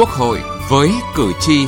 [0.00, 0.38] Quốc hội
[0.70, 1.66] với cử tri.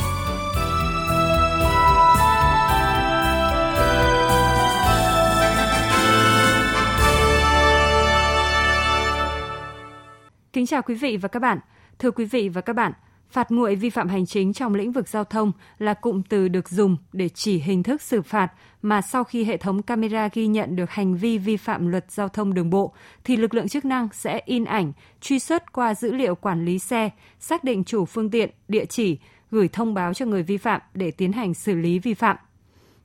[10.53, 11.59] Kính chào quý vị và các bạn.
[11.99, 12.91] Thưa quý vị và các bạn,
[13.33, 16.69] Phạt nguội vi phạm hành chính trong lĩnh vực giao thông là cụm từ được
[16.69, 20.75] dùng để chỉ hình thức xử phạt mà sau khi hệ thống camera ghi nhận
[20.75, 24.07] được hành vi vi phạm luật giao thông đường bộ thì lực lượng chức năng
[24.13, 28.29] sẽ in ảnh, truy xuất qua dữ liệu quản lý xe, xác định chủ phương
[28.29, 29.17] tiện, địa chỉ,
[29.51, 32.37] gửi thông báo cho người vi phạm để tiến hành xử lý vi phạm.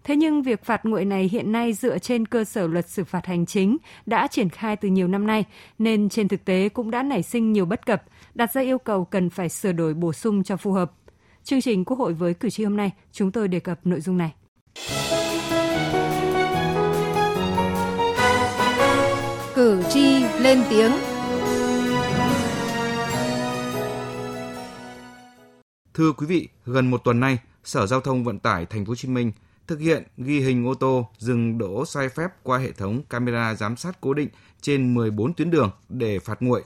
[0.04, 3.26] Thế nhưng việc phạt nguội này hiện nay dựa trên cơ sở luật xử phạt
[3.26, 5.44] hành chính đã triển khai từ nhiều năm nay,
[5.78, 8.02] nên trên thực tế cũng đã nảy sinh nhiều bất cập,
[8.34, 10.92] đặt ra yêu cầu cần phải sửa đổi bổ sung cho phù hợp.
[11.44, 14.18] Chương trình Quốc hội với cử tri hôm nay, chúng tôi đề cập nội dung
[14.18, 14.34] này.
[19.54, 20.92] Cử tri lên tiếng
[25.94, 28.94] Thưa quý vị, gần một tuần nay, Sở Giao thông Vận tải Thành phố Hồ
[28.94, 29.32] Chí Minh
[29.68, 33.76] thực hiện ghi hình ô tô dừng đỗ sai phép qua hệ thống camera giám
[33.76, 34.28] sát cố định
[34.60, 36.62] trên 14 tuyến đường để phạt nguội.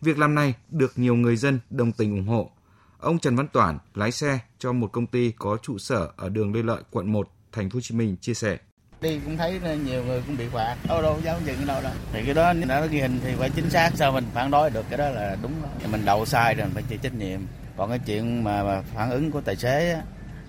[0.00, 2.50] Việc làm này được nhiều người dân đồng tình ủng hộ.
[2.98, 6.54] Ông Trần Văn Toản, lái xe cho một công ty có trụ sở ở đường
[6.54, 8.58] Lê Lợi, quận 1, thành phố Hồ Chí Minh chia sẻ.
[9.00, 10.76] Đi cũng thấy nhiều người cũng bị phạt.
[10.88, 13.70] Đâu đâu giáo dừng đâu đâu thì cái đó đã ghi hình thì phải chính
[13.70, 14.84] xác sao mình phản đối được.
[14.88, 15.52] Cái đó là đúng
[15.90, 17.40] mình đậu sai rồi mình phải chịu trách nhiệm.
[17.76, 20.02] Còn cái chuyện mà, mà phản ứng của tài xế á,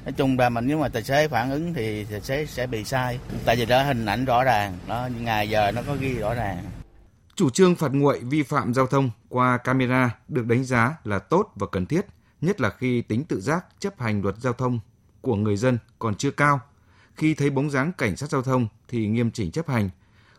[0.05, 2.83] nói chung là mình nếu mà tài xế phản ứng thì tài xế sẽ bị
[2.83, 3.19] sai.
[3.45, 6.63] Tại vì đó, hình ảnh rõ ràng nó ngày giờ nó có ghi rõ ràng.
[7.35, 11.51] Chủ trương phạt nguội vi phạm giao thông qua camera được đánh giá là tốt
[11.55, 12.05] và cần thiết,
[12.41, 14.79] nhất là khi tính tự giác chấp hành luật giao thông
[15.21, 16.59] của người dân còn chưa cao.
[17.15, 19.89] Khi thấy bóng dáng cảnh sát giao thông thì nghiêm chỉnh chấp hành,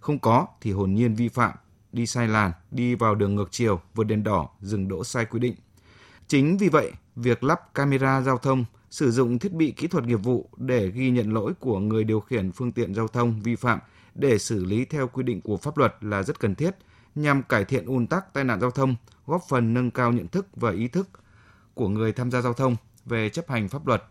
[0.01, 1.53] không có thì hồn nhiên vi phạm,
[1.93, 5.39] đi sai làn, đi vào đường ngược chiều, vượt đèn đỏ, dừng đỗ sai quy
[5.41, 5.55] định.
[6.29, 10.17] Chính vì vậy, việc lắp camera giao thông sử dụng thiết bị kỹ thuật nghiệp
[10.23, 13.79] vụ để ghi nhận lỗi của người điều khiển phương tiện giao thông vi phạm
[14.15, 16.71] để xử lý theo quy định của pháp luật là rất cần thiết
[17.15, 18.97] nhằm cải thiện ùn tắc tai nạn giao thông,
[19.27, 21.09] góp phần nâng cao nhận thức và ý thức
[21.75, 24.05] của người tham gia giao thông về chấp hành pháp luật.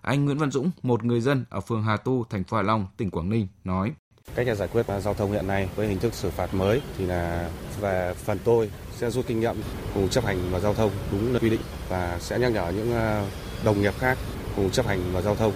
[0.00, 2.86] Anh Nguyễn Văn Dũng, một người dân ở phường Hà Tu, thành phố Hạ Long,
[2.96, 3.92] tỉnh Quảng Ninh nói:
[4.34, 7.50] Cách giải quyết giao thông hiện nay với hình thức xử phạt mới thì là
[7.80, 9.56] về phần tôi sẽ rút kinh nghiệm
[9.94, 12.92] cùng chấp hành và giao thông đúng là quy định và sẽ nhắc nhở những
[12.92, 13.26] ờ,
[13.64, 14.18] đồng nghiệp khác
[14.56, 15.52] cùng chấp hành và giao thông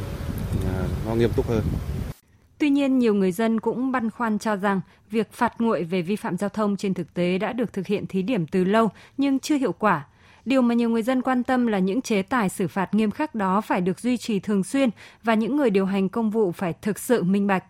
[0.66, 1.62] à, nó nghiêm túc hơn.
[2.58, 4.80] Tuy nhiên, nhiều người dân cũng băn khoăn cho rằng
[5.10, 8.06] việc phạt nguội về vi phạm giao thông trên thực tế đã được thực hiện
[8.06, 10.06] thí điểm từ lâu nhưng chưa hiệu quả.
[10.44, 13.34] Điều mà nhiều người dân quan tâm là những chế tài xử phạt nghiêm khắc
[13.34, 14.90] đó phải được duy trì thường xuyên
[15.22, 17.64] và những người điều hành công vụ phải thực sự minh bạch.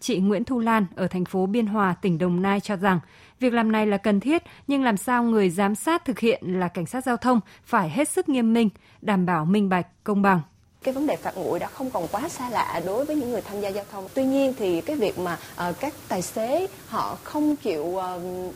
[0.00, 3.00] Chị Nguyễn Thu Lan ở thành phố Biên Hòa, tỉnh Đồng Nai cho rằng
[3.40, 6.68] việc làm này là cần thiết nhưng làm sao người giám sát thực hiện là
[6.68, 8.68] cảnh sát giao thông phải hết sức nghiêm minh,
[9.02, 10.40] đảm bảo minh bạch, công bằng
[10.82, 13.40] cái vấn đề phạt nguội đã không còn quá xa lạ đối với những người
[13.40, 14.08] tham gia giao thông.
[14.14, 18.02] Tuy nhiên thì cái việc mà uh, các tài xế họ không chịu uh,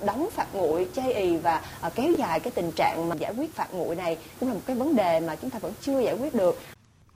[0.06, 3.54] đóng phạt nguội chây ì và uh, kéo dài cái tình trạng mà giải quyết
[3.54, 6.14] phạt nguội này cũng là một cái vấn đề mà chúng ta vẫn chưa giải
[6.14, 6.58] quyết được.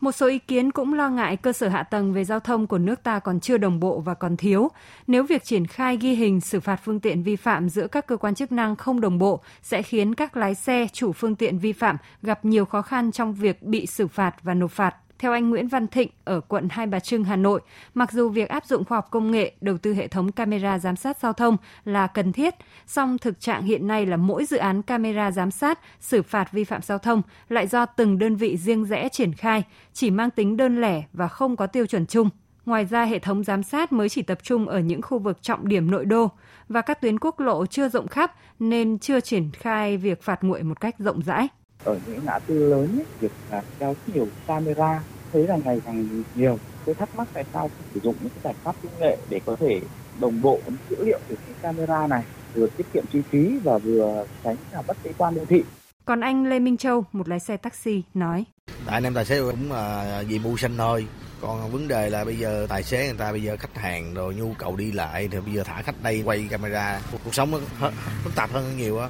[0.00, 2.78] Một số ý kiến cũng lo ngại cơ sở hạ tầng về giao thông của
[2.78, 4.68] nước ta còn chưa đồng bộ và còn thiếu.
[5.06, 8.16] Nếu việc triển khai ghi hình xử phạt phương tiện vi phạm giữa các cơ
[8.16, 11.72] quan chức năng không đồng bộ sẽ khiến các lái xe, chủ phương tiện vi
[11.72, 14.94] phạm gặp nhiều khó khăn trong việc bị xử phạt và nộp phạt.
[15.18, 17.60] Theo anh Nguyễn Văn Thịnh ở quận Hai Bà Trưng, Hà Nội,
[17.94, 20.96] mặc dù việc áp dụng khoa học công nghệ, đầu tư hệ thống camera giám
[20.96, 22.54] sát giao thông là cần thiết,
[22.86, 26.64] song thực trạng hiện nay là mỗi dự án camera giám sát xử phạt vi
[26.64, 29.62] phạm giao thông lại do từng đơn vị riêng rẽ triển khai,
[29.92, 32.30] chỉ mang tính đơn lẻ và không có tiêu chuẩn chung.
[32.66, 35.68] Ngoài ra, hệ thống giám sát mới chỉ tập trung ở những khu vực trọng
[35.68, 36.30] điểm nội đô
[36.68, 40.62] và các tuyến quốc lộ chưa rộng khắp nên chưa triển khai việc phạt nguội
[40.62, 41.48] một cách rộng rãi
[41.84, 45.02] ở những ngã tư lớn ấy, việc là đeo nhiều camera
[45.32, 48.40] thấy là ngày càng nhiều tôi thắc mắc tại sao không sử dụng những cái
[48.44, 49.80] giải pháp công nghệ để có thể
[50.20, 52.22] đồng bộ những dữ liệu từ cái camera này
[52.54, 55.62] vừa tiết kiệm chi phí và vừa tránh là bất mỹ quan đô thị
[56.08, 58.44] còn anh Lê Minh Châu, một lái xe taxi, nói.
[58.86, 61.06] Tại anh em tài xế cũng là vì mưu sinh thôi.
[61.40, 64.34] Còn vấn đề là bây giờ tài xế người ta bây giờ khách hàng rồi
[64.34, 67.00] nhu cầu đi lại thì bây giờ thả khách đây quay camera.
[67.24, 67.90] Cuộc sống nó
[68.24, 69.08] phức tạp hơn nhiều á.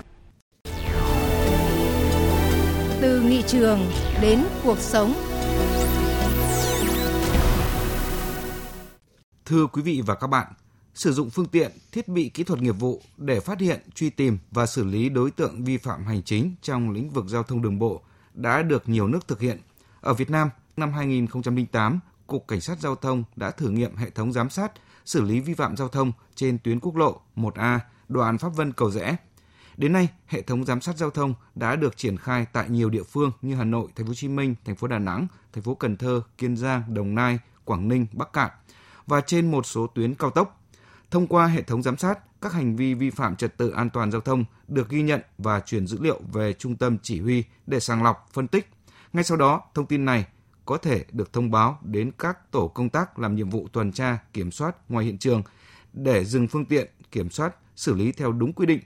[3.01, 3.91] Từ nghị trường
[4.23, 5.15] đến cuộc sống.
[9.45, 10.53] Thưa quý vị và các bạn,
[10.95, 14.39] sử dụng phương tiện, thiết bị kỹ thuật nghiệp vụ để phát hiện, truy tìm
[14.51, 17.79] và xử lý đối tượng vi phạm hành chính trong lĩnh vực giao thông đường
[17.79, 18.03] bộ
[18.35, 19.59] đã được nhiều nước thực hiện.
[20.01, 24.33] Ở Việt Nam, năm 2008, Cục Cảnh sát Giao thông đã thử nghiệm hệ thống
[24.33, 24.73] giám sát
[25.05, 27.79] xử lý vi phạm giao thông trên tuyến quốc lộ 1A,
[28.09, 29.17] đoạn Pháp Vân Cầu Rẽ
[29.79, 33.03] Đến nay, hệ thống giám sát giao thông đã được triển khai tại nhiều địa
[33.03, 35.75] phương như Hà Nội, Thành phố Hồ Chí Minh, thành phố Đà Nẵng, thành phố
[35.75, 38.51] Cần Thơ, Kiên Giang, Đồng Nai, Quảng Ninh, Bắc Cạn
[39.07, 40.61] và trên một số tuyến cao tốc.
[41.11, 44.11] Thông qua hệ thống giám sát, các hành vi vi phạm trật tự an toàn
[44.11, 47.81] giao thông được ghi nhận và truyền dữ liệu về trung tâm chỉ huy để
[47.81, 48.71] sàng lọc, phân tích.
[49.13, 50.27] Ngay sau đó, thông tin này
[50.65, 54.19] có thể được thông báo đến các tổ công tác làm nhiệm vụ tuần tra,
[54.33, 55.43] kiểm soát ngoài hiện trường
[55.93, 58.81] để dừng phương tiện, kiểm soát, xử lý theo đúng quy định.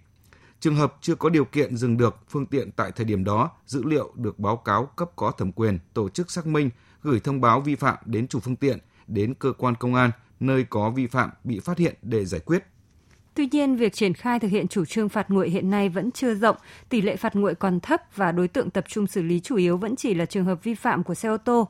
[0.62, 3.82] Trường hợp chưa có điều kiện dừng được phương tiện tại thời điểm đó, dữ
[3.84, 6.70] liệu được báo cáo cấp có thẩm quyền tổ chức xác minh,
[7.02, 10.10] gửi thông báo vi phạm đến chủ phương tiện, đến cơ quan công an
[10.40, 12.64] nơi có vi phạm bị phát hiện để giải quyết.
[13.34, 16.34] Tuy nhiên, việc triển khai thực hiện chủ trương phạt nguội hiện nay vẫn chưa
[16.34, 16.56] rộng,
[16.88, 19.76] tỷ lệ phạt nguội còn thấp và đối tượng tập trung xử lý chủ yếu
[19.76, 21.68] vẫn chỉ là trường hợp vi phạm của xe ô tô.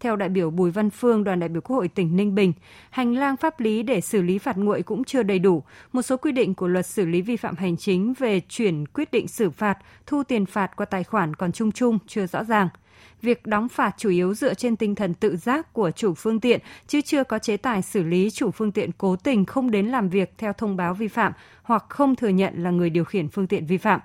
[0.00, 2.52] Theo đại biểu Bùi Văn Phương, đoàn đại biểu Quốc hội tỉnh Ninh Bình,
[2.90, 5.62] hành lang pháp lý để xử lý phạt nguội cũng chưa đầy đủ.
[5.92, 9.10] Một số quy định của luật xử lý vi phạm hành chính về chuyển quyết
[9.10, 12.68] định xử phạt, thu tiền phạt qua tài khoản còn chung chung, chưa rõ ràng
[13.22, 16.60] việc đóng phạt chủ yếu dựa trên tinh thần tự giác của chủ phương tiện,
[16.86, 20.08] chứ chưa có chế tài xử lý chủ phương tiện cố tình không đến làm
[20.08, 21.32] việc theo thông báo vi phạm
[21.62, 24.00] hoặc không thừa nhận là người điều khiển phương tiện vi phạm.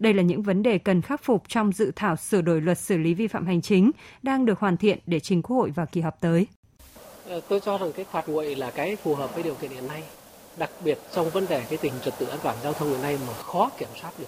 [0.00, 2.98] Đây là những vấn đề cần khắc phục trong dự thảo sửa đổi luật xử
[2.98, 3.90] lý vi phạm hành chính
[4.22, 6.46] đang được hoàn thiện để trình Quốc hội vào kỳ họp tới.
[7.28, 9.86] Ờ, tôi cho rằng cái phạt nguội là cái phù hợp với điều kiện hiện
[9.88, 10.02] nay,
[10.58, 13.18] đặc biệt trong vấn đề cái tình trật tự an toàn giao thông hiện nay
[13.26, 14.26] mà khó kiểm soát được.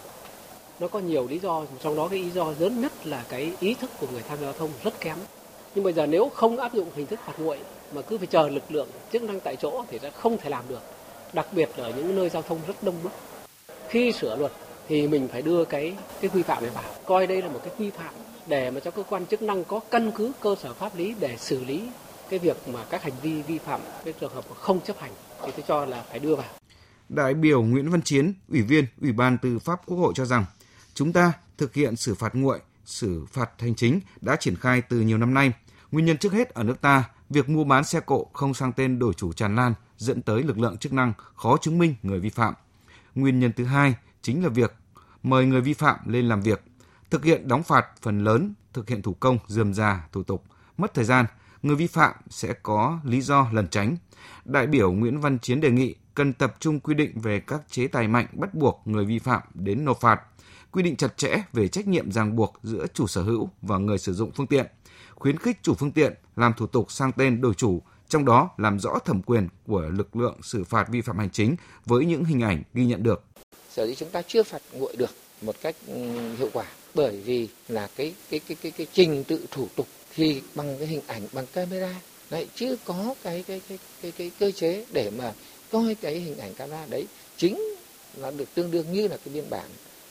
[0.80, 3.74] Nó có nhiều lý do trong đó cái lý do lớn nhất là cái ý
[3.74, 5.16] thức của người tham gia giao thông rất kém.
[5.74, 7.58] Nhưng bây giờ nếu không áp dụng hình thức phạt nguội
[7.94, 10.64] mà cứ phải chờ lực lượng chức năng tại chỗ thì sẽ không thể làm
[10.68, 10.82] được
[11.32, 13.12] đặc biệt ở những nơi giao thông rất đông đúc.
[13.88, 14.52] Khi sửa luật
[14.88, 17.74] thì mình phải đưa cái cái quy phạm này vào coi đây là một cái
[17.78, 18.14] quy phạm
[18.46, 21.36] để mà cho cơ quan chức năng có căn cứ cơ sở pháp lý để
[21.36, 21.88] xử lý
[22.30, 25.12] cái việc mà các hành vi vi phạm cái trường hợp không chấp hành
[25.44, 26.46] thì tôi cho là phải đưa vào
[27.08, 30.44] Đại biểu Nguyễn Văn Chiến, Ủy viên Ủy ban Tư pháp Quốc hội cho rằng
[30.94, 35.00] Chúng ta thực hiện xử phạt nguội, xử phạt hành chính đã triển khai từ
[35.00, 35.52] nhiều năm nay.
[35.92, 38.98] Nguyên nhân trước hết ở nước ta, việc mua bán xe cộ không sang tên
[38.98, 42.28] đổi chủ tràn lan dẫn tới lực lượng chức năng khó chứng minh người vi
[42.28, 42.54] phạm.
[43.14, 44.74] Nguyên nhân thứ hai chính là việc
[45.22, 46.62] mời người vi phạm lên làm việc,
[47.10, 50.44] thực hiện đóng phạt phần lớn thực hiện thủ công, dườm già, thủ tục,
[50.78, 51.26] mất thời gian,
[51.62, 53.96] người vi phạm sẽ có lý do lẩn tránh.
[54.44, 57.86] Đại biểu Nguyễn Văn Chiến đề nghị cần tập trung quy định về các chế
[57.86, 60.20] tài mạnh bắt buộc người vi phạm đến nộp phạt,
[60.70, 63.98] quy định chặt chẽ về trách nhiệm ràng buộc giữa chủ sở hữu và người
[63.98, 64.66] sử dụng phương tiện,
[65.14, 68.78] khuyến khích chủ phương tiện làm thủ tục sang tên đổi chủ, trong đó làm
[68.78, 72.40] rõ thẩm quyền của lực lượng xử phạt vi phạm hành chính với những hình
[72.40, 73.24] ảnh ghi nhận được.
[73.70, 75.94] Sở dĩ chúng ta chưa phạt nguội được một cách ừ,
[76.38, 80.42] hiệu quả bởi vì là cái cái cái cái cái trình tự thủ tục thì
[80.54, 82.00] bằng cái hình ảnh bằng camera.
[82.30, 85.32] Lại chưa có cái cái cái cái cái cơ chế để mà
[85.70, 87.06] coi cái hình ảnh camera đấy
[87.36, 87.62] chính
[88.16, 89.68] là được tương đương như là cái biên bản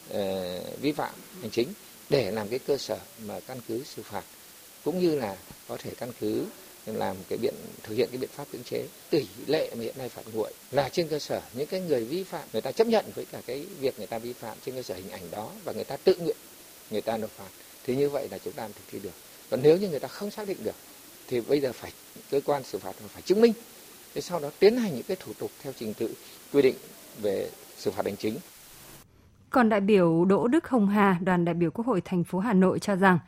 [0.09, 1.67] uh, vi phạm hành chính
[2.09, 4.23] để làm cái cơ sở mà căn cứ xử phạt
[4.83, 6.45] cũng như là có thể căn cứ
[6.85, 8.87] làm cái biện thực hiện cái biện pháp cưỡng chế.
[9.09, 12.23] Tỷ lệ mà hiện nay phạt nguội là trên cơ sở những cái người vi
[12.23, 14.81] phạm người ta chấp nhận với cả cái việc người ta vi phạm trên cơ
[14.81, 16.37] sở hình ảnh đó và người ta tự nguyện
[16.91, 17.49] người ta nộp phạt
[17.83, 19.13] thì như vậy là chúng ta thực thi được.
[19.49, 20.75] Còn nếu như người ta không xác định được
[21.27, 21.91] thì bây giờ phải
[22.31, 23.53] cơ quan xử phạt phải chứng minh.
[24.13, 26.13] Thế sau đó tiến hành những cái thủ tục theo trình tự
[26.53, 26.75] quy định
[27.21, 28.37] về xử phạt hành chính.
[29.49, 32.53] Còn đại biểu Đỗ Đức Hồng Hà, đoàn đại biểu Quốc hội thành phố Hà
[32.53, 33.19] Nội cho rằng,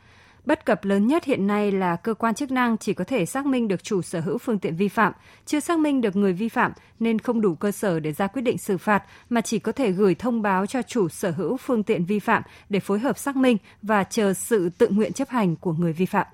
[0.44, 3.46] Bất cập lớn nhất hiện nay là cơ quan chức năng chỉ có thể xác
[3.46, 5.12] minh được chủ sở hữu phương tiện vi phạm,
[5.46, 8.42] chưa xác minh được người vi phạm nên không đủ cơ sở để ra quyết
[8.42, 11.82] định xử phạt mà chỉ có thể gửi thông báo cho chủ sở hữu phương
[11.82, 15.56] tiện vi phạm để phối hợp xác minh và chờ sự tự nguyện chấp hành
[15.56, 16.26] của người vi phạm.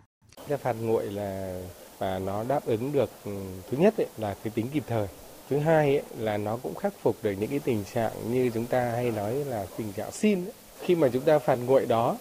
[0.48, 1.60] Cái phạt nguội là
[1.98, 3.32] và nó đáp ứng được ừ,
[3.70, 5.08] thứ nhất ấy, là cái tính kịp thời
[5.50, 8.66] thứ hai ấy, là nó cũng khắc phục được những cái tình trạng như chúng
[8.66, 10.52] ta hay nói là tình trạng xin ấy.
[10.80, 12.16] khi mà chúng ta phạt nguội đó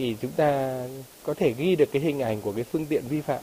[0.00, 0.82] thì chúng ta
[1.22, 3.42] có thể ghi được cái hình ảnh của cái phương tiện vi phạm.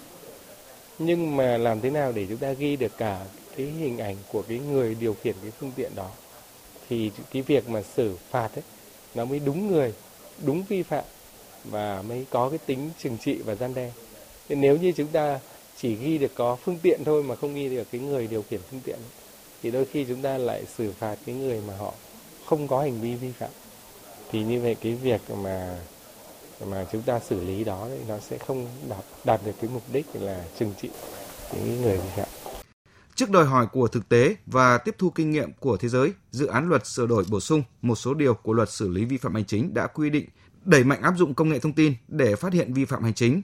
[0.99, 3.25] Nhưng mà làm thế nào để chúng ta ghi được cả
[3.57, 6.09] cái hình ảnh của cái người điều khiển cái phương tiện đó?
[6.89, 8.63] Thì cái việc mà xử phạt ấy,
[9.15, 9.93] nó mới đúng người,
[10.45, 11.03] đúng vi phạm
[11.63, 13.91] và mới có cái tính trừng trị và gian đe.
[14.49, 15.39] Nên nếu như chúng ta
[15.77, 18.59] chỉ ghi được có phương tiện thôi mà không ghi được cái người điều khiển
[18.71, 18.99] phương tiện,
[19.63, 21.93] thì đôi khi chúng ta lại xử phạt cái người mà họ
[22.45, 23.51] không có hành vi vi phạm.
[24.31, 25.79] Thì như vậy cái việc mà
[26.65, 29.83] mà chúng ta xử lý đó thì nó sẽ không đạt đạt được cái mục
[29.93, 30.89] đích là trừng trị
[31.53, 32.27] những người vi phạm.
[33.15, 36.47] Trước đòi hỏi của thực tế và tiếp thu kinh nghiệm của thế giới, dự
[36.47, 39.33] án luật sửa đổi bổ sung một số điều của luật xử lý vi phạm
[39.33, 40.25] hành chính đã quy định
[40.65, 43.41] đẩy mạnh áp dụng công nghệ thông tin để phát hiện vi phạm hành chính,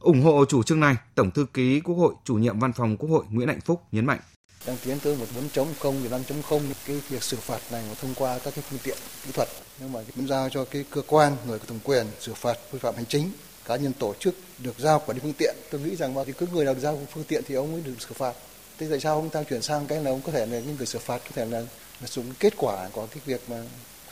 [0.00, 3.08] ủng hộ chủ trương này, Tổng thư ký Quốc hội, chủ nhiệm Văn phòng Quốc
[3.08, 4.20] hội Nguyễn Hạnh Phúc nhấn mạnh
[4.66, 8.38] đang tiến tới một 4.0 và 5.0 cái việc xử phạt này mà thông qua
[8.38, 9.48] các cái phương tiện kỹ thuật
[9.80, 12.78] nhưng mà cũng giao cho cái cơ quan người có thẩm quyền xử phạt vi
[12.78, 13.32] phạm hành chính
[13.64, 15.54] cá nhân tổ chức được giao quản lý phương tiện.
[15.70, 17.82] Tôi nghĩ rằng mà thì cứ người nào được giao phương tiện thì ông ấy
[17.82, 18.32] được xử phạt.
[18.78, 20.86] Thế tại sao ông ta chuyển sang cái là ông có thể là những người
[20.86, 21.60] xử phạt có thể là,
[22.00, 23.62] là dùng kết quả của cái việc mà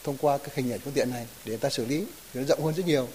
[0.04, 2.46] thông qua cái hình ảnh phương tiện này để người ta xử lý thì nó
[2.46, 3.08] rộng hơn rất nhiều.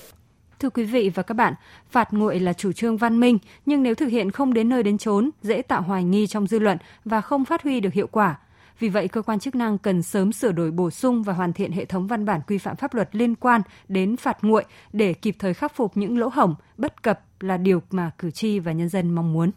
[0.64, 1.54] Thưa quý vị và các bạn,
[1.90, 4.98] phạt nguội là chủ trương văn minh, nhưng nếu thực hiện không đến nơi đến
[4.98, 8.40] chốn, dễ tạo hoài nghi trong dư luận và không phát huy được hiệu quả.
[8.80, 11.72] Vì vậy, cơ quan chức năng cần sớm sửa đổi bổ sung và hoàn thiện
[11.72, 15.36] hệ thống văn bản quy phạm pháp luật liên quan đến phạt nguội để kịp
[15.40, 18.90] thời khắc phục những lỗ hổng, bất cập là điều mà cử tri và nhân
[18.90, 19.52] dân mong muốn.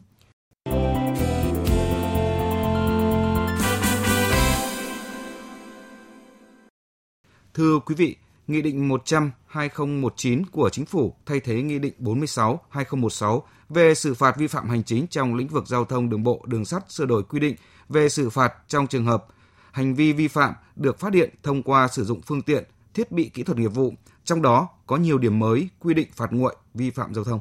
[7.54, 8.88] Thưa quý vị, Nghị định
[9.52, 11.94] 100-2019 của Chính phủ thay thế Nghị định
[12.72, 16.42] 46-2016 về xử phạt vi phạm hành chính trong lĩnh vực giao thông đường bộ,
[16.46, 17.56] đường sắt sửa đổi quy định
[17.88, 19.26] về xử phạt trong trường hợp
[19.72, 23.30] hành vi vi phạm được phát hiện thông qua sử dụng phương tiện, thiết bị
[23.34, 26.90] kỹ thuật nghiệp vụ, trong đó có nhiều điểm mới quy định phạt nguội vi
[26.90, 27.40] phạm giao thông.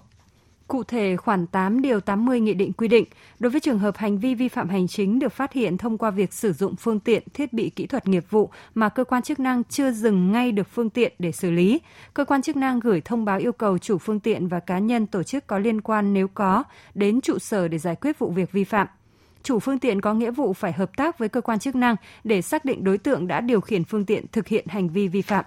[0.67, 3.05] Cụ thể, khoản 8 điều 80 nghị định quy định,
[3.39, 6.11] đối với trường hợp hành vi vi phạm hành chính được phát hiện thông qua
[6.11, 9.39] việc sử dụng phương tiện, thiết bị kỹ thuật nghiệp vụ mà cơ quan chức
[9.39, 11.81] năng chưa dừng ngay được phương tiện để xử lý,
[12.13, 15.07] cơ quan chức năng gửi thông báo yêu cầu chủ phương tiện và cá nhân
[15.07, 18.51] tổ chức có liên quan nếu có đến trụ sở để giải quyết vụ việc
[18.51, 18.87] vi phạm
[19.45, 22.41] chủ phương tiện có nghĩa vụ phải hợp tác với cơ quan chức năng để
[22.41, 25.45] xác định đối tượng đã điều khiển phương tiện thực hiện hành vi vi phạm.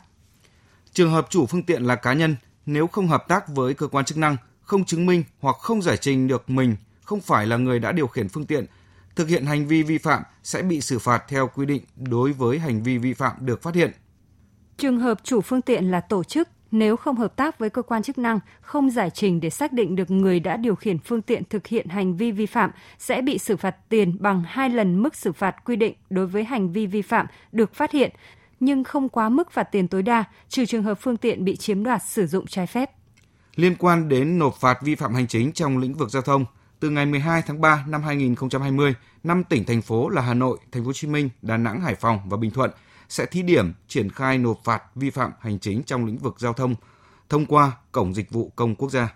[0.93, 4.05] Trường hợp chủ phương tiện là cá nhân, nếu không hợp tác với cơ quan
[4.05, 4.37] chức năng,
[4.69, 8.07] không chứng minh hoặc không giải trình được mình không phải là người đã điều
[8.07, 8.67] khiển phương tiện,
[9.17, 12.59] thực hiện hành vi vi phạm sẽ bị xử phạt theo quy định đối với
[12.59, 13.91] hành vi vi phạm được phát hiện.
[14.77, 18.03] Trường hợp chủ phương tiện là tổ chức, nếu không hợp tác với cơ quan
[18.03, 21.43] chức năng, không giải trình để xác định được người đã điều khiển phương tiện
[21.51, 25.17] thực hiện hành vi vi phạm sẽ bị xử phạt tiền bằng hai lần mức
[25.17, 28.13] xử phạt quy định đối với hành vi vi phạm được phát hiện,
[28.61, 31.85] nhưng không quá mức phạt tiền tối đa, trừ trường hợp phương tiện bị chiếm
[31.85, 32.91] đoạt sử dụng trái phép.
[33.59, 36.45] Liên quan đến nộp phạt vi phạm hành chính trong lĩnh vực giao thông,
[36.81, 40.83] từ ngày 12 tháng 3 năm 2020, năm tỉnh thành phố là Hà Nội, Thành
[40.83, 42.71] phố Hồ Chí Minh, Đà Nẵng, Hải Phòng và Bình Thuận
[43.09, 46.53] sẽ thí điểm triển khai nộp phạt vi phạm hành chính trong lĩnh vực giao
[46.53, 46.75] thông
[47.29, 49.15] thông qua cổng dịch vụ công quốc gia.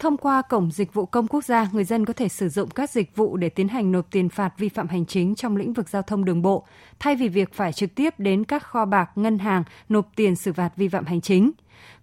[0.00, 2.90] Thông qua cổng dịch vụ công quốc gia, người dân có thể sử dụng các
[2.90, 5.88] dịch vụ để tiến hành nộp tiền phạt vi phạm hành chính trong lĩnh vực
[5.88, 6.66] giao thông đường bộ,
[6.98, 10.52] thay vì việc phải trực tiếp đến các kho bạc, ngân hàng nộp tiền xử
[10.52, 11.50] phạt vi phạm hành chính.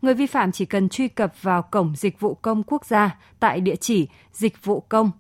[0.02, 3.62] Người vi phạm chỉ cần truy cập vào cổng dịch vụ công quốc gia tại
[3.62, 5.18] địa chỉ dịch vụ công.gov.vn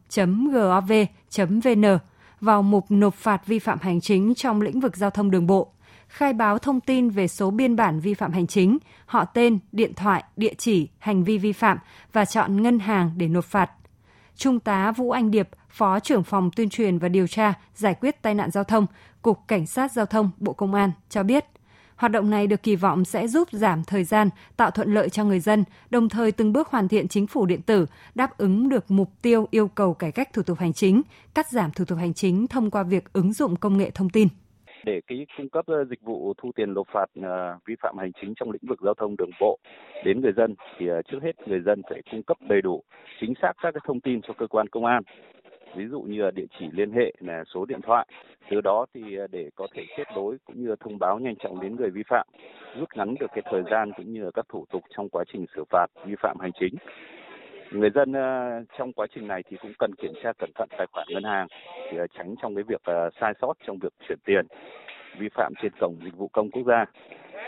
[2.41, 5.71] vào mục nộp phạt vi phạm hành chính trong lĩnh vực giao thông đường bộ
[6.07, 9.93] khai báo thông tin về số biên bản vi phạm hành chính, họ tên, điện
[9.93, 11.77] thoại, địa chỉ, hành vi vi phạm
[12.13, 13.71] và chọn ngân hàng để nộp phạt.
[14.35, 18.21] Trung tá Vũ Anh Điệp, Phó trưởng phòng tuyên truyền và điều tra giải quyết
[18.21, 18.85] tai nạn giao thông,
[19.21, 21.45] Cục Cảnh sát Giao thông, Bộ Công an cho biết,
[21.97, 25.23] Hoạt động này được kỳ vọng sẽ giúp giảm thời gian, tạo thuận lợi cho
[25.23, 27.85] người dân, đồng thời từng bước hoàn thiện chính phủ điện tử,
[28.15, 31.01] đáp ứng được mục tiêu yêu cầu cải cách thủ tục hành chính,
[31.33, 34.27] cắt giảm thủ tục hành chính thông qua việc ứng dụng công nghệ thông tin
[34.87, 38.33] để cái cung cấp dịch vụ thu tiền nộp phạt ờ, vi phạm hành chính
[38.35, 39.57] trong lĩnh vực giao thông đường bộ
[40.05, 42.83] đến người dân thì ờ, trước hết người dân phải cung cấp đầy đủ
[43.19, 45.03] chính xác các cái thông tin cho cơ quan công an.
[45.75, 48.07] Ví dụ như là địa chỉ liên hệ là số điện thoại,
[48.49, 51.61] từ đó thì ờ, để có thể kết nối cũng như thông báo nhanh chóng
[51.61, 52.27] đến người vi phạm,
[52.79, 55.45] rút ngắn được cái thời gian cũng như là các thủ tục trong quá trình
[55.55, 56.75] xử phạt vi phạm hành chính
[57.71, 60.87] người dân ờ, trong quá trình này thì cũng cần kiểm tra cẩn thận tài
[60.91, 61.47] khoản ngân hàng
[61.91, 64.47] để ờ, tránh trong cái việc ờ, sai sót trong việc chuyển tiền
[65.19, 66.85] vi phạm trên cổng dịch vụ công quốc gia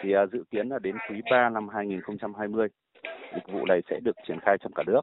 [0.04, 2.68] thì dự kiến là đến quý 3 năm 2020
[3.36, 5.02] dịch vụ này sẽ được triển khai trong cả nước.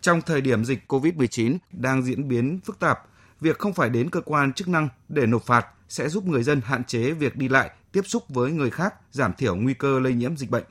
[0.00, 2.98] Trong thời điểm dịch COVID-19 đang diễn biến phức tạp,
[3.40, 6.60] việc không phải đến cơ quan chức năng để nộp phạt sẽ giúp người dân
[6.64, 10.12] hạn chế việc đi lại, tiếp xúc với người khác, giảm thiểu nguy cơ lây
[10.12, 10.64] nhiễm dịch bệnh.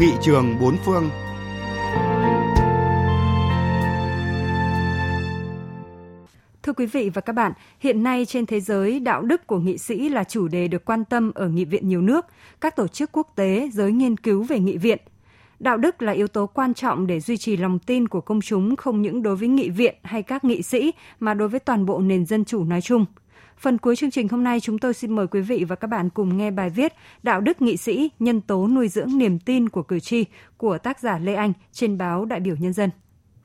[0.00, 1.10] Nghị trường bốn phương
[6.62, 9.78] Thưa quý vị và các bạn, hiện nay trên thế giới, đạo đức của nghị
[9.78, 12.26] sĩ là chủ đề được quan tâm ở nghị viện nhiều nước,
[12.60, 14.98] các tổ chức quốc tế, giới nghiên cứu về nghị viện.
[15.58, 18.76] Đạo đức là yếu tố quan trọng để duy trì lòng tin của công chúng
[18.76, 22.00] không những đối với nghị viện hay các nghị sĩ mà đối với toàn bộ
[22.00, 23.04] nền dân chủ nói chung–
[23.58, 26.10] Phần cuối chương trình hôm nay chúng tôi xin mời quý vị và các bạn
[26.10, 26.92] cùng nghe bài viết
[27.22, 30.24] Đạo đức nghị sĩ, nhân tố nuôi dưỡng niềm tin của cử tri
[30.56, 32.90] của tác giả Lê Anh trên báo Đại biểu Nhân dân.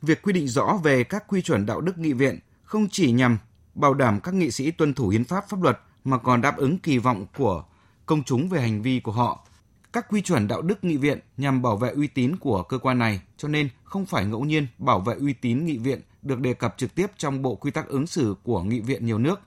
[0.02, 3.38] Việc quy định rõ về các quy chuẩn đạo đức nghị viện không chỉ nhằm
[3.76, 6.78] bảo đảm các nghị sĩ tuân thủ hiến pháp pháp luật mà còn đáp ứng
[6.78, 7.64] kỳ vọng của
[8.06, 9.46] công chúng về hành vi của họ.
[9.94, 13.00] Các quy chuẩn đạo đức nghị viện nhằm bảo vệ uy tín của cơ quan
[13.00, 16.54] này, cho nên không phải ngẫu nhiên bảo vệ uy tín nghị viện được đề
[16.54, 19.42] cập trực tiếp trong bộ quy tắc ứng xử của nghị viện nhiều nước,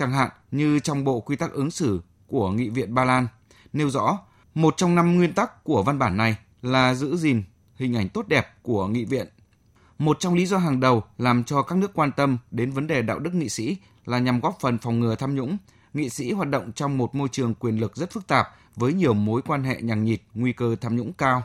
[0.00, 3.26] chẳng hạn như trong bộ quy tắc ứng xử của nghị viện Ba Lan,
[3.72, 4.18] nêu rõ
[4.54, 7.42] một trong năm nguyên tắc của văn bản này là giữ gìn
[7.76, 9.26] hình ảnh tốt đẹp của nghị viện.
[9.98, 13.02] Một trong lý do hàng đầu làm cho các nước quan tâm đến vấn đề
[13.02, 15.56] đạo đức nghị sĩ là nhằm góp phần phòng ngừa tham nhũng.
[15.94, 19.14] Nghị sĩ hoạt động trong một môi trường quyền lực rất phức tạp với nhiều
[19.14, 21.42] mối quan hệ nhằng nhịt, nguy cơ tham nhũng cao.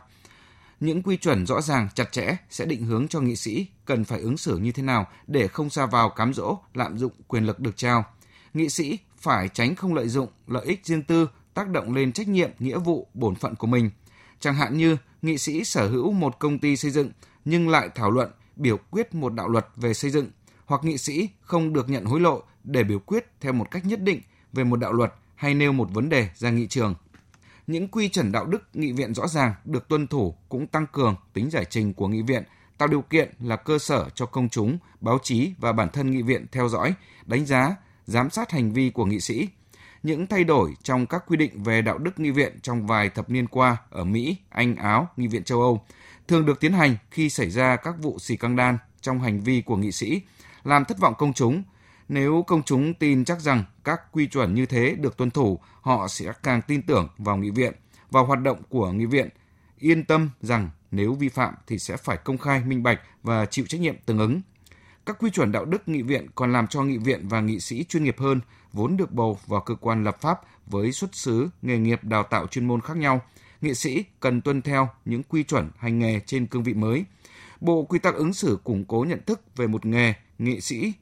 [0.80, 4.20] Những quy chuẩn rõ ràng, chặt chẽ sẽ định hướng cho nghị sĩ cần phải
[4.20, 7.60] ứng xử như thế nào để không xa vào cám dỗ, lạm dụng quyền lực
[7.60, 8.06] được trao.
[8.56, 12.28] Nghị sĩ phải tránh không lợi dụng lợi ích riêng tư tác động lên trách
[12.28, 13.90] nhiệm, nghĩa vụ, bổn phận của mình.
[14.40, 17.12] Chẳng hạn như nghị sĩ sở hữu một công ty xây dựng
[17.46, 20.30] nhưng lại thảo luận biểu quyết một đạo luật về xây dựng
[20.66, 24.02] hoặc nghị sĩ không được nhận hối lộ để biểu quyết theo một cách nhất
[24.02, 24.22] định
[24.54, 26.96] về một đạo luật hay nêu một vấn đề ra nghị trường.
[27.68, 31.16] Những quy chuẩn đạo đức nghị viện rõ ràng được tuân thủ cũng tăng cường
[31.34, 32.44] tính giải trình của nghị viện,
[32.78, 36.22] tạo điều kiện là cơ sở cho công chúng, báo chí và bản thân nghị
[36.22, 36.94] viện theo dõi,
[37.26, 39.50] đánh giá, giám sát hành vi của nghị sĩ.
[40.04, 43.30] Những thay đổi trong các quy định về đạo đức nghị viện trong vài thập
[43.30, 45.86] niên qua ở Mỹ, Anh, Áo, nghị viện châu Âu
[46.28, 49.62] thường được tiến hành khi xảy ra các vụ xì căng đan trong hành vi
[49.62, 50.22] của nghị sĩ,
[50.64, 51.64] làm thất vọng công chúng.
[52.10, 56.08] Nếu công chúng tin chắc rằng các quy chuẩn như thế được tuân thủ, họ
[56.08, 57.74] sẽ càng tin tưởng vào nghị viện,
[58.12, 59.30] vào hoạt động của nghị viện,
[59.80, 63.66] yên tâm rằng nếu vi phạm thì sẽ phải công khai, minh bạch và chịu
[63.66, 64.42] trách nhiệm tương ứng.
[65.06, 67.84] Các quy chuẩn đạo đức nghị viện còn làm cho nghị viện và nghị sĩ
[67.84, 68.40] chuyên nghiệp hơn,
[68.74, 72.48] vốn được bầu vào cơ quan lập pháp với xuất xứ, nghề nghiệp đào tạo
[72.48, 73.22] chuyên môn khác nhau.
[73.62, 77.06] Nghị sĩ cần tuân theo những quy chuẩn hành nghề trên cương vị mới.
[77.62, 80.94] Bộ quy tắc ứng xử củng cố nhận thức về một nghề nghị sĩ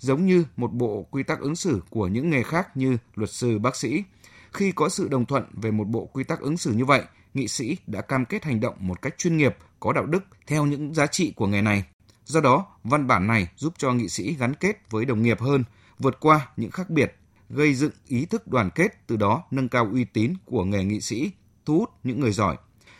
[0.00, 3.58] giống như một bộ quy tắc ứng xử của những nghề khác như luật sư,
[3.58, 4.04] bác sĩ.
[4.52, 7.02] Khi có sự đồng thuận về một bộ quy tắc ứng xử như vậy,
[7.34, 10.66] nghị sĩ đã cam kết hành động một cách chuyên nghiệp, có đạo đức theo
[10.66, 11.84] những giá trị của nghề này.
[12.30, 15.64] Do đó, văn bản này giúp cho nghị sĩ gắn kết với đồng nghiệp hơn,
[15.98, 17.16] vượt qua những khác biệt,
[17.48, 21.00] gây dựng ý thức đoàn kết, từ đó nâng cao uy tín của nghề nghị
[21.00, 21.30] sĩ,
[21.64, 22.56] thu hút những người giỏi.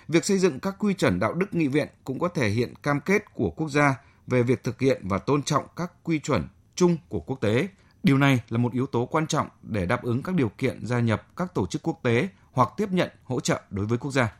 [0.08, 3.00] Việc xây dựng các quy chuẩn đạo đức nghị viện cũng có thể hiện cam
[3.00, 3.94] kết của quốc gia
[4.26, 7.68] về việc thực hiện và tôn trọng các quy chuẩn chung của quốc tế.
[8.02, 11.00] Điều này là một yếu tố quan trọng để đáp ứng các điều kiện gia
[11.00, 14.32] nhập các tổ chức quốc tế hoặc tiếp nhận hỗ trợ đối với quốc gia.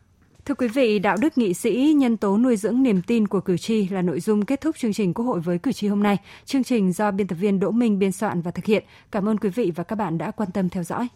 [0.44, 3.56] Thưa quý vị, đạo đức nghị sĩ, nhân tố nuôi dưỡng niềm tin của cử
[3.56, 6.16] tri là nội dung kết thúc chương trình Quốc hội với cử tri hôm nay.
[6.44, 8.84] Chương trình do biên tập viên Đỗ Minh biên soạn và thực hiện.
[9.10, 11.08] Cảm ơn quý vị và các bạn đã quan tâm theo dõi.